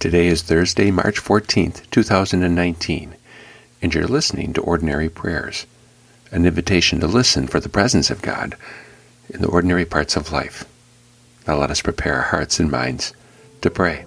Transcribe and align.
Today 0.00 0.28
is 0.28 0.40
Thursday, 0.40 0.90
March 0.90 1.22
14th, 1.22 1.82
2019, 1.90 3.16
and 3.82 3.94
you're 3.94 4.06
listening 4.06 4.54
to 4.54 4.62
Ordinary 4.62 5.10
Prayers, 5.10 5.66
an 6.32 6.46
invitation 6.46 7.00
to 7.00 7.06
listen 7.06 7.46
for 7.46 7.60
the 7.60 7.68
presence 7.68 8.08
of 8.08 8.22
God 8.22 8.56
in 9.28 9.42
the 9.42 9.48
ordinary 9.48 9.84
parts 9.84 10.16
of 10.16 10.32
life. 10.32 10.64
Now 11.46 11.58
let 11.58 11.70
us 11.70 11.82
prepare 11.82 12.14
our 12.14 12.22
hearts 12.22 12.58
and 12.58 12.70
minds 12.70 13.12
to 13.60 13.68
pray. 13.70 14.06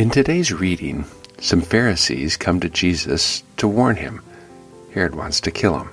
In 0.00 0.08
today's 0.08 0.50
reading, 0.50 1.04
some 1.42 1.60
Pharisees 1.60 2.38
come 2.38 2.58
to 2.60 2.70
Jesus 2.70 3.42
to 3.58 3.68
warn 3.68 3.96
him. 3.96 4.22
Herod 4.94 5.14
wants 5.14 5.42
to 5.42 5.50
kill 5.50 5.78
him. 5.78 5.90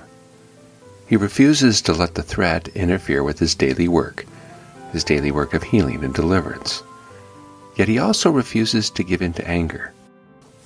He 1.06 1.18
refuses 1.18 1.82
to 1.82 1.92
let 1.92 2.14
the 2.14 2.22
threat 2.22 2.68
interfere 2.68 3.22
with 3.22 3.38
his 3.38 3.54
daily 3.54 3.86
work, 3.86 4.24
his 4.92 5.04
daily 5.04 5.30
work 5.30 5.52
of 5.52 5.62
healing 5.62 6.02
and 6.02 6.14
deliverance. 6.14 6.82
Yet 7.76 7.88
he 7.88 7.98
also 7.98 8.30
refuses 8.30 8.88
to 8.88 9.04
give 9.04 9.20
in 9.20 9.34
to 9.34 9.46
anger. 9.46 9.92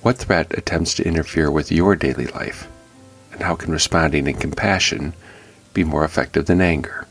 What 0.03 0.17
threat 0.19 0.57
attempts 0.57 0.93
to 0.93 1.05
interfere 1.05 1.51
with 1.51 1.69
your 1.69 1.97
daily 1.97 2.27
life? 2.27 2.69
And 3.33 3.41
how 3.41 3.55
can 3.55 3.73
responding 3.73 4.25
in 4.25 4.35
compassion 4.35 5.13
be 5.73 5.83
more 5.83 6.05
effective 6.05 6.45
than 6.45 6.61
anger? 6.61 7.07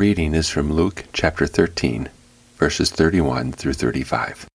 Reading 0.00 0.32
is 0.32 0.48
from 0.48 0.72
Luke 0.72 1.04
chapter 1.12 1.46
13, 1.46 2.08
verses 2.56 2.88
31 2.88 3.52
through 3.52 3.74
35. 3.74 4.46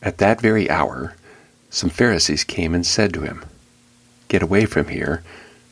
At 0.00 0.18
that 0.18 0.40
very 0.40 0.70
hour, 0.70 1.16
some 1.68 1.90
Pharisees 1.90 2.44
came 2.44 2.72
and 2.72 2.86
said 2.86 3.12
to 3.14 3.22
him, 3.22 3.44
Get 4.28 4.44
away 4.44 4.64
from 4.64 4.86
here, 4.86 5.24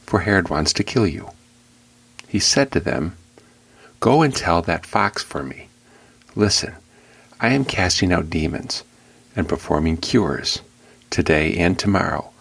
for 0.04 0.22
Herod 0.22 0.48
wants 0.48 0.72
to 0.72 0.82
kill 0.82 1.06
you. 1.06 1.30
He 2.26 2.40
said 2.40 2.72
to 2.72 2.80
them, 2.80 3.16
Go 4.00 4.22
and 4.22 4.34
tell 4.34 4.62
that 4.62 4.84
fox 4.84 5.22
for 5.22 5.44
me. 5.44 5.68
Listen, 6.34 6.74
I 7.40 7.50
am 7.50 7.64
casting 7.64 8.12
out 8.12 8.30
demons 8.30 8.82
and 9.36 9.48
performing 9.48 9.98
cures 9.98 10.60
today 11.08 11.56
and 11.56 11.78
tomorrow, 11.78 12.32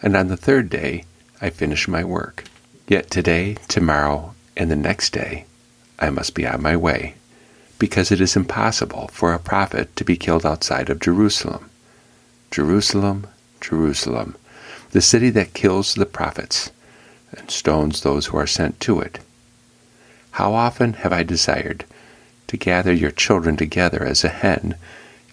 and 0.00 0.16
on 0.16 0.28
the 0.28 0.36
third 0.38 0.70
day 0.70 1.04
I 1.42 1.50
finish 1.50 1.86
my 1.86 2.02
work. 2.02 2.44
Yet 2.88 3.10
today, 3.10 3.58
tomorrow, 3.68 4.34
and 4.56 4.70
the 4.70 4.76
next 4.76 5.12
day 5.12 5.44
I 5.98 6.10
must 6.10 6.34
be 6.34 6.46
on 6.46 6.62
my 6.62 6.76
way, 6.76 7.14
because 7.78 8.10
it 8.10 8.20
is 8.20 8.36
impossible 8.36 9.08
for 9.12 9.32
a 9.32 9.38
prophet 9.38 9.94
to 9.96 10.04
be 10.04 10.16
killed 10.16 10.46
outside 10.46 10.90
of 10.90 11.00
Jerusalem. 11.00 11.70
Jerusalem, 12.50 13.26
Jerusalem, 13.60 14.36
the 14.90 15.00
city 15.00 15.30
that 15.30 15.54
kills 15.54 15.94
the 15.94 16.06
prophets 16.06 16.70
and 17.36 17.50
stones 17.50 18.02
those 18.02 18.26
who 18.26 18.36
are 18.36 18.46
sent 18.46 18.78
to 18.80 19.00
it. 19.00 19.18
How 20.32 20.52
often 20.54 20.94
have 20.94 21.12
I 21.12 21.22
desired 21.22 21.84
to 22.48 22.56
gather 22.56 22.92
your 22.92 23.10
children 23.10 23.56
together 23.56 24.04
as 24.04 24.24
a 24.24 24.28
hen 24.28 24.74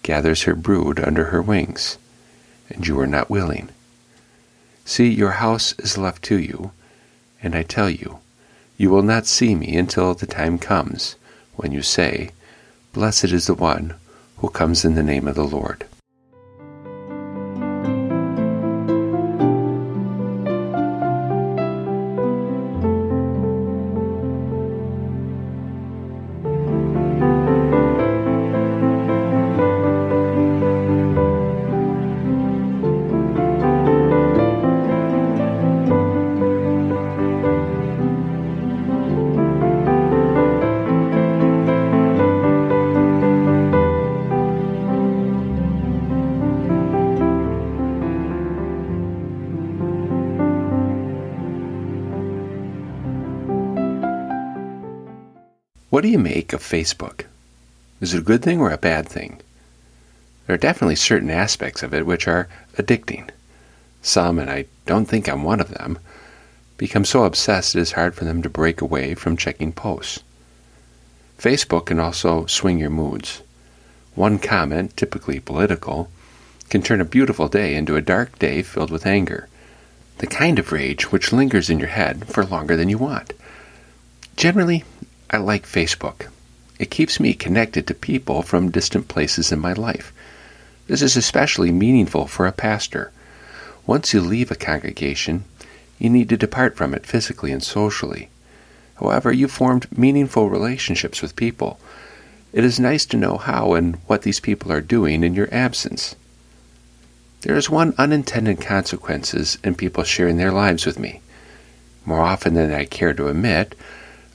gathers 0.01 0.43
her 0.43 0.55
brood 0.55 0.99
under 0.99 1.25
her 1.25 1.41
wings, 1.41 1.97
and 2.69 2.87
you 2.87 2.97
are 2.99 3.07
not 3.07 3.29
willing. 3.29 3.69
See, 4.85 5.09
your 5.09 5.31
house 5.31 5.73
is 5.77 5.97
left 5.97 6.23
to 6.23 6.39
you, 6.39 6.71
and 7.43 7.55
I 7.55 7.63
tell 7.63 7.89
you, 7.89 8.19
you 8.79 8.89
will 8.89 9.03
not 9.03 9.27
see 9.27 9.53
me 9.53 9.75
until 9.75 10.13
the 10.13 10.25
time 10.25 10.57
comes 10.57 11.17
when 11.57 11.73
you 11.73 11.81
say, 11.81 12.31
Blessed 12.93 13.25
is 13.25 13.45
the 13.45 13.53
one 13.53 13.93
who 14.37 14.49
comes 14.49 14.85
in 14.85 14.95
the 14.95 15.03
name 15.03 15.27
of 15.27 15.35
the 15.35 15.43
Lord. 15.43 15.85
What 55.89 56.01
do 56.01 56.07
you 56.07 56.19
make 56.19 56.53
of 56.53 56.61
Facebook? 56.61 57.25
Is 57.99 58.13
it 58.13 58.19
a 58.19 58.23
good 58.23 58.43
thing 58.43 58.59
or 58.59 58.69
a 58.69 58.77
bad 58.77 59.09
thing? 59.09 59.41
There 60.45 60.53
are 60.53 60.57
definitely 60.57 60.95
certain 60.95 61.31
aspects 61.31 61.81
of 61.81 61.95
it 61.95 62.05
which 62.05 62.27
are 62.27 62.47
addicting. 62.77 63.29
Some, 64.03 64.37
and 64.37 64.51
I 64.51 64.65
don't 64.85 65.05
think 65.05 65.27
I'm 65.27 65.43
one 65.43 65.59
of 65.59 65.69
them, 65.69 65.97
become 66.77 67.05
so 67.05 67.23
obsessed 67.23 67.75
it 67.75 67.79
is 67.79 67.93
hard 67.93 68.13
for 68.13 68.23
them 68.23 68.43
to 68.43 68.49
break 68.49 68.81
away 68.81 69.15
from 69.15 69.35
checking 69.35 69.71
posts. 69.71 70.19
Facebook 71.39 71.87
can 71.87 71.99
also 71.99 72.45
swing 72.45 72.77
your 72.77 72.91
moods. 72.91 73.41
One 74.13 74.37
comment, 74.37 74.95
typically 74.95 75.39
political, 75.39 76.11
can 76.69 76.83
turn 76.83 77.01
a 77.01 77.05
beautiful 77.05 77.47
day 77.47 77.73
into 77.73 77.95
a 77.95 78.01
dark 78.01 78.37
day 78.37 78.61
filled 78.61 78.91
with 78.91 79.07
anger. 79.07 79.47
The 80.19 80.27
kind 80.27 80.59
of 80.59 80.71
rage 80.71 81.11
which 81.11 81.33
lingers 81.33 81.67
in 81.67 81.79
your 81.79 81.87
head 81.87 82.27
for 82.27 82.45
longer 82.45 82.75
than 82.75 82.89
you 82.89 82.99
want. 82.99 83.33
Generally, 84.35 84.83
I 85.31 85.37
like 85.37 85.67
Facebook. 85.67 86.27
It 86.79 86.89
keeps 86.89 87.19
me 87.19 87.33
connected 87.33 87.85
to 87.87 87.93
people 87.93 88.41
from 88.41 88.71
distant 88.71 89.07
places 89.07 89.51
in 89.51 89.59
my 89.59 89.73
life. 89.73 90.11
This 90.87 91.03
is 91.03 91.15
especially 91.15 91.71
meaningful 91.71 92.25
for 92.25 92.47
a 92.47 92.51
pastor. 92.51 93.11
Once 93.85 94.11
you 94.11 94.21
leave 94.21 94.49
a 94.49 94.55
congregation, 94.55 95.43
you 95.99 96.09
need 96.09 96.29
to 96.29 96.37
depart 96.37 96.75
from 96.75 96.95
it 96.95 97.05
physically 97.05 97.51
and 97.51 97.61
socially. 97.61 98.29
However, 98.95 99.31
you 99.31 99.47
formed 99.47 99.95
meaningful 99.95 100.49
relationships 100.49 101.21
with 101.21 101.35
people. 101.35 101.79
It 102.51 102.63
is 102.63 102.79
nice 102.79 103.05
to 103.07 103.17
know 103.17 103.37
how 103.37 103.73
and 103.73 103.97
what 104.07 104.23
these 104.23 104.39
people 104.39 104.71
are 104.71 104.81
doing 104.81 105.23
in 105.23 105.35
your 105.35 105.53
absence. 105.53 106.15
There 107.41 107.55
is 107.55 107.69
one 107.69 107.93
unintended 107.99 108.61
consequences 108.61 109.59
in 109.63 109.75
people 109.75 110.03
sharing 110.03 110.37
their 110.37 110.51
lives 110.51 110.87
with 110.87 110.97
me. 110.97 111.21
More 112.03 112.21
often 112.21 112.55
than 112.55 112.73
I 112.73 112.85
care 112.85 113.13
to 113.13 113.27
admit, 113.27 113.75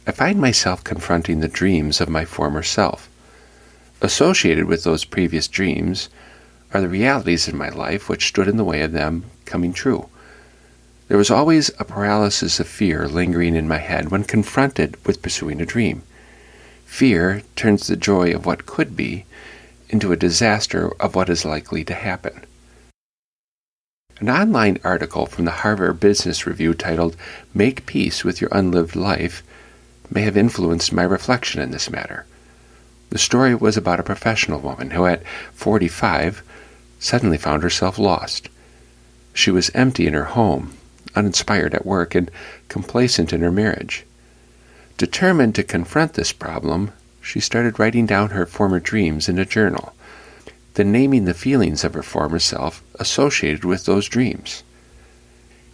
I 0.06 0.12
find 0.12 0.38
myself 0.38 0.84
confronting 0.84 1.40
the 1.40 1.48
dreams 1.48 2.00
of 2.00 2.08
my 2.10 2.24
former 2.24 2.62
self. 2.62 3.08
Associated 4.02 4.66
with 4.66 4.84
those 4.84 5.04
previous 5.04 5.48
dreams 5.48 6.10
are 6.74 6.80
the 6.82 6.88
realities 6.88 7.48
in 7.48 7.56
my 7.56 7.70
life 7.70 8.08
which 8.08 8.26
stood 8.28 8.46
in 8.46 8.58
the 8.58 8.64
way 8.64 8.82
of 8.82 8.92
them 8.92 9.24
coming 9.46 9.72
true. 9.72 10.08
There 11.08 11.16
was 11.16 11.30
always 11.30 11.70
a 11.78 11.84
paralysis 11.84 12.60
of 12.60 12.68
fear 12.68 13.08
lingering 13.08 13.54
in 13.54 13.68
my 13.68 13.78
head 13.78 14.10
when 14.10 14.24
confronted 14.24 14.96
with 15.06 15.22
pursuing 15.22 15.60
a 15.60 15.66
dream. 15.66 16.02
Fear 16.84 17.42
turns 17.56 17.86
the 17.86 17.96
joy 17.96 18.34
of 18.34 18.44
what 18.44 18.66
could 18.66 18.96
be 18.96 19.24
into 19.88 20.12
a 20.12 20.16
disaster 20.16 20.90
of 21.00 21.14
what 21.14 21.30
is 21.30 21.44
likely 21.44 21.84
to 21.84 21.94
happen. 21.94 22.44
An 24.20 24.28
online 24.28 24.78
article 24.84 25.26
from 25.26 25.44
the 25.44 25.50
Harvard 25.50 25.98
Business 25.98 26.46
Review 26.46 26.74
titled 26.74 27.16
Make 27.54 27.86
Peace 27.86 28.22
with 28.22 28.40
Your 28.40 28.50
Unlived 28.52 28.96
Life 28.96 29.42
may 30.14 30.22
have 30.22 30.36
influenced 30.36 30.92
my 30.92 31.02
reflection 31.02 31.60
in 31.60 31.72
this 31.72 31.90
matter. 31.90 32.24
The 33.10 33.18
story 33.18 33.54
was 33.54 33.76
about 33.76 34.00
a 34.00 34.04
professional 34.04 34.60
woman 34.60 34.92
who, 34.92 35.06
at 35.06 35.26
45, 35.52 36.42
suddenly 37.00 37.36
found 37.36 37.62
herself 37.62 37.98
lost. 37.98 38.48
She 39.34 39.50
was 39.50 39.70
empty 39.74 40.06
in 40.06 40.14
her 40.14 40.24
home, 40.24 40.74
uninspired 41.14 41.74
at 41.74 41.84
work, 41.84 42.14
and 42.14 42.30
complacent 42.68 43.32
in 43.32 43.40
her 43.40 43.52
marriage. 43.52 44.04
Determined 44.96 45.56
to 45.56 45.64
confront 45.64 46.14
this 46.14 46.32
problem, 46.32 46.92
she 47.20 47.40
started 47.40 47.78
writing 47.78 48.06
down 48.06 48.30
her 48.30 48.46
former 48.46 48.78
dreams 48.78 49.28
in 49.28 49.38
a 49.38 49.44
journal, 49.44 49.94
then 50.74 50.92
naming 50.92 51.24
the 51.24 51.34
feelings 51.34 51.82
of 51.82 51.94
her 51.94 52.02
former 52.02 52.38
self 52.38 52.82
associated 53.00 53.64
with 53.64 53.84
those 53.84 54.08
dreams. 54.08 54.62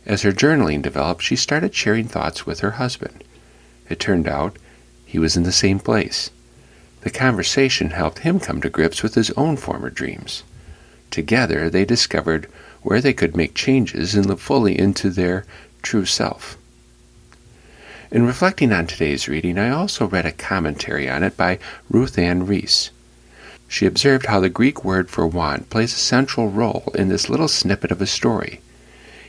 As 0.06 0.22
her 0.22 0.32
journaling 0.32 0.80
developed, 0.80 1.22
she 1.22 1.36
started 1.36 1.74
sharing 1.74 2.08
thoughts 2.08 2.46
with 2.46 2.60
her 2.60 2.72
husband. 2.72 3.22
It 3.90 4.00
turned 4.00 4.28
out 4.28 4.56
he 5.04 5.18
was 5.18 5.36
in 5.36 5.42
the 5.42 5.52
same 5.52 5.80
place. 5.80 6.30
The 7.02 7.10
conversation 7.10 7.90
helped 7.90 8.20
him 8.20 8.38
come 8.38 8.60
to 8.62 8.70
grips 8.70 9.02
with 9.02 9.16
his 9.16 9.30
own 9.32 9.56
former 9.56 9.90
dreams. 9.90 10.44
Together, 11.10 11.68
they 11.68 11.84
discovered 11.84 12.46
where 12.82 13.00
they 13.00 13.12
could 13.12 13.36
make 13.36 13.54
changes 13.54 14.14
and 14.14 14.26
live 14.26 14.40
fully 14.40 14.78
into 14.78 15.10
their 15.10 15.44
true 15.82 16.06
self. 16.06 16.56
In 18.12 18.26
reflecting 18.26 18.72
on 18.72 18.86
today's 18.86 19.28
reading, 19.28 19.58
I 19.58 19.70
also 19.70 20.06
read 20.06 20.26
a 20.26 20.32
commentary 20.32 21.08
on 21.10 21.22
it 21.22 21.36
by 21.36 21.58
Ruth 21.88 22.16
Ann 22.16 22.46
Reese. 22.46 22.90
She 23.66 23.86
observed 23.86 24.26
how 24.26 24.40
the 24.40 24.48
Greek 24.48 24.84
word 24.84 25.10
for 25.10 25.26
want 25.26 25.70
plays 25.70 25.94
a 25.94 25.98
central 25.98 26.48
role 26.48 26.92
in 26.94 27.08
this 27.08 27.28
little 27.28 27.48
snippet 27.48 27.90
of 27.90 28.00
a 28.00 28.06
story. 28.06 28.60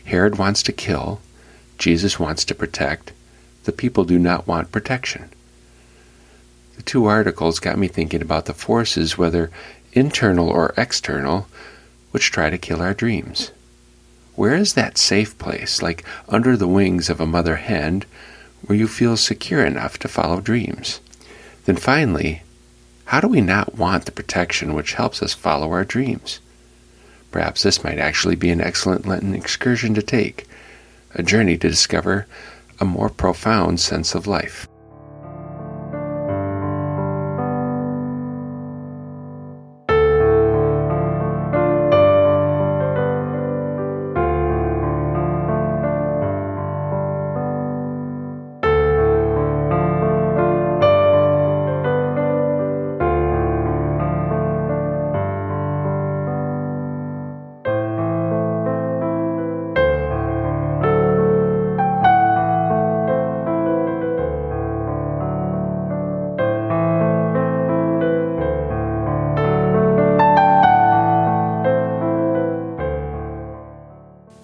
Herod 0.05 0.37
wants 0.37 0.63
to 0.63 0.71
kill, 0.71 1.19
Jesus 1.77 2.19
wants 2.19 2.43
to 2.45 2.55
protect, 2.55 3.11
the 3.63 3.71
people 3.71 4.03
do 4.03 4.17
not 4.17 4.47
want 4.47 4.71
protection. 4.71 5.29
The 6.77 6.83
two 6.83 7.05
articles 7.05 7.59
got 7.59 7.77
me 7.77 7.87
thinking 7.87 8.21
about 8.21 8.45
the 8.45 8.53
forces, 8.53 9.17
whether 9.17 9.51
internal 9.93 10.49
or 10.49 10.73
external, 10.77 11.47
which 12.11 12.31
try 12.31 12.49
to 12.49 12.57
kill 12.57 12.81
our 12.81 12.93
dreams. 12.93 13.51
Where 14.35 14.55
is 14.55 14.73
that 14.73 14.97
safe 14.97 15.37
place, 15.37 15.81
like 15.81 16.03
under 16.27 16.57
the 16.57 16.67
wings 16.67 17.09
of 17.09 17.19
a 17.19 17.25
mother 17.25 17.57
hen, 17.57 18.03
where 18.65 18.77
you 18.77 18.87
feel 18.87 19.17
secure 19.17 19.65
enough 19.65 19.99
to 19.99 20.07
follow 20.07 20.41
dreams? 20.41 20.99
Then 21.65 21.75
finally, 21.75 22.41
how 23.05 23.19
do 23.19 23.27
we 23.27 23.41
not 23.41 23.75
want 23.75 24.05
the 24.05 24.11
protection 24.11 24.73
which 24.73 24.93
helps 24.93 25.21
us 25.21 25.33
follow 25.33 25.71
our 25.71 25.83
dreams? 25.83 26.39
Perhaps 27.29 27.63
this 27.63 27.83
might 27.83 27.97
actually 27.97 28.35
be 28.35 28.49
an 28.49 28.61
excellent 28.61 29.05
Lenten 29.05 29.35
excursion 29.35 29.93
to 29.93 30.01
take, 30.01 30.47
a 31.13 31.21
journey 31.21 31.57
to 31.57 31.69
discover 31.69 32.25
a 32.81 32.85
more 32.85 33.09
profound 33.09 33.79
sense 33.79 34.15
of 34.15 34.27
life. 34.27 34.67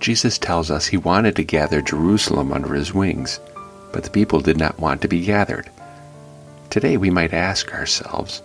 Jesus 0.07 0.37
tells 0.37 0.71
us 0.71 0.87
he 0.87 0.95
wanted 0.95 1.35
to 1.35 1.43
gather 1.43 1.81
Jerusalem 1.81 2.53
under 2.53 2.73
his 2.73 2.93
wings, 2.93 3.41
but 3.91 4.05
the 4.05 4.09
people 4.09 4.39
did 4.39 4.55
not 4.55 4.79
want 4.79 5.01
to 5.01 5.09
be 5.09 5.25
gathered. 5.25 5.69
Today 6.69 6.95
we 6.95 7.09
might 7.09 7.33
ask 7.33 7.73
ourselves, 7.73 8.41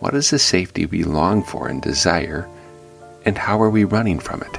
what 0.00 0.14
is 0.14 0.30
the 0.30 0.40
safety 0.40 0.84
we 0.84 1.04
long 1.04 1.44
for 1.44 1.68
and 1.68 1.80
desire, 1.80 2.48
and 3.24 3.38
how 3.38 3.62
are 3.62 3.70
we 3.70 3.84
running 3.84 4.18
from 4.18 4.42
it? 4.42 4.58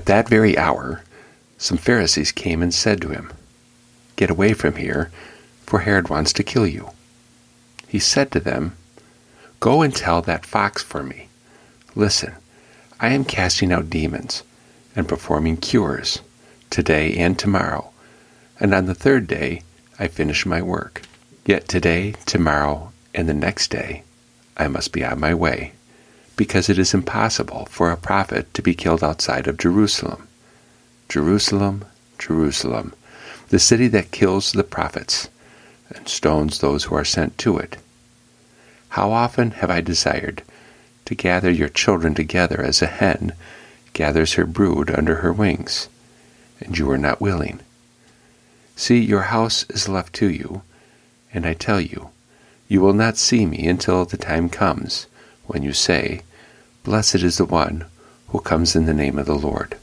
At 0.00 0.06
that 0.06 0.30
very 0.30 0.56
hour, 0.56 1.02
some 1.58 1.76
Pharisees 1.76 2.32
came 2.32 2.62
and 2.62 2.72
said 2.72 3.02
to 3.02 3.10
him, 3.10 3.30
Get 4.16 4.30
away 4.30 4.54
from 4.54 4.76
here, 4.76 5.10
for 5.66 5.80
Herod 5.80 6.08
wants 6.08 6.32
to 6.32 6.42
kill 6.42 6.66
you. 6.66 6.92
He 7.86 7.98
said 7.98 8.32
to 8.32 8.40
them, 8.40 8.74
Go 9.60 9.82
and 9.82 9.94
tell 9.94 10.22
that 10.22 10.46
fox 10.46 10.82
for 10.82 11.02
me. 11.02 11.28
Listen, 11.94 12.32
I 12.98 13.10
am 13.10 13.26
casting 13.26 13.72
out 13.72 13.90
demons 13.90 14.42
and 14.96 15.06
performing 15.06 15.58
cures 15.58 16.20
today 16.70 17.14
and 17.18 17.38
tomorrow, 17.38 17.90
and 18.58 18.72
on 18.72 18.86
the 18.86 18.94
third 18.94 19.26
day 19.26 19.64
I 19.98 20.08
finish 20.08 20.46
my 20.46 20.62
work. 20.62 21.02
Yet 21.44 21.68
today, 21.68 22.14
tomorrow, 22.24 22.90
and 23.14 23.28
the 23.28 23.34
next 23.34 23.68
day 23.68 24.04
I 24.56 24.66
must 24.66 24.92
be 24.92 25.04
on 25.04 25.20
my 25.20 25.34
way 25.34 25.74
because 26.40 26.70
it 26.70 26.78
is 26.78 26.94
impossible 26.94 27.66
for 27.66 27.90
a 27.90 27.98
prophet 27.98 28.54
to 28.54 28.62
be 28.62 28.74
killed 28.74 29.04
outside 29.04 29.46
of 29.46 29.58
Jerusalem. 29.58 30.26
Jerusalem, 31.06 31.84
Jerusalem, 32.18 32.94
the 33.50 33.58
city 33.58 33.88
that 33.88 34.10
kills 34.10 34.52
the 34.52 34.64
prophets 34.64 35.28
and 35.94 36.08
stones 36.08 36.60
those 36.60 36.84
who 36.84 36.94
are 36.94 37.04
sent 37.04 37.36
to 37.36 37.58
it. 37.58 37.76
How 38.88 39.12
often 39.12 39.50
have 39.50 39.68
I 39.68 39.82
desired 39.82 40.42
to 41.04 41.14
gather 41.14 41.50
your 41.50 41.68
children 41.68 42.14
together 42.14 42.62
as 42.62 42.80
a 42.80 42.86
hen 42.86 43.34
gathers 43.92 44.32
her 44.32 44.46
brood 44.46 44.90
under 44.90 45.16
her 45.16 45.34
wings, 45.34 45.90
and 46.58 46.78
you 46.78 46.90
are 46.90 46.96
not 46.96 47.20
willing. 47.20 47.60
See, 48.76 48.98
your 48.98 49.24
house 49.28 49.66
is 49.68 49.90
left 49.90 50.14
to 50.14 50.30
you, 50.30 50.62
and 51.34 51.44
I 51.44 51.52
tell 51.52 51.82
you, 51.82 52.08
you 52.66 52.80
will 52.80 52.94
not 52.94 53.18
see 53.18 53.44
me 53.44 53.66
until 53.66 54.06
the 54.06 54.16
time 54.16 54.48
comes 54.48 55.06
when 55.44 55.62
you 55.62 55.74
say, 55.74 56.22
Blessed 56.82 57.16
is 57.16 57.36
the 57.36 57.44
one 57.44 57.84
who 58.28 58.40
comes 58.40 58.74
in 58.74 58.86
the 58.86 58.94
name 58.94 59.18
of 59.18 59.26
the 59.26 59.34
Lord. 59.34 59.76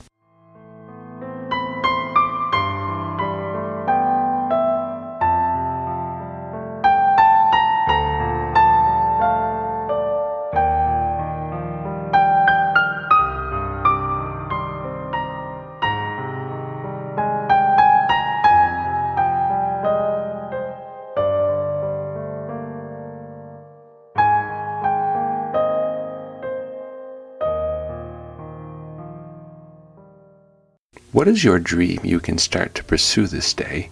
What 31.17 31.27
is 31.27 31.43
your 31.43 31.57
dream 31.57 31.99
you 32.03 32.19
can 32.19 32.37
start 32.37 32.75
to 32.75 32.83
pursue 32.83 33.25
this 33.25 33.51
day, 33.51 33.89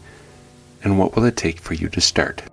and 0.84 1.00
what 1.00 1.16
will 1.16 1.26
it 1.26 1.36
take 1.36 1.58
for 1.58 1.74
you 1.74 1.90
to 1.90 2.00
start? 2.00 2.44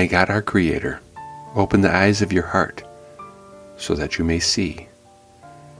May 0.00 0.06
God 0.06 0.30
our 0.30 0.40
Creator 0.40 0.98
open 1.54 1.82
the 1.82 1.94
eyes 1.94 2.22
of 2.22 2.32
your 2.32 2.46
heart 2.46 2.82
so 3.76 3.94
that 3.96 4.16
you 4.16 4.24
may 4.24 4.38
see. 4.38 4.88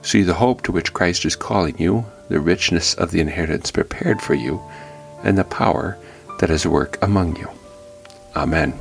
See 0.02 0.20
the 0.20 0.34
hope 0.34 0.60
to 0.64 0.72
which 0.72 0.92
Christ 0.92 1.24
is 1.24 1.34
calling 1.34 1.78
you, 1.78 2.04
the 2.28 2.38
richness 2.38 2.92
of 2.92 3.12
the 3.12 3.20
inheritance 3.20 3.70
prepared 3.70 4.20
for 4.20 4.34
you, 4.34 4.60
and 5.24 5.38
the 5.38 5.44
power 5.44 5.96
that 6.38 6.50
is 6.50 6.66
at 6.66 6.70
work 6.70 7.02
among 7.02 7.36
you. 7.36 7.48
Amen. 8.36 8.78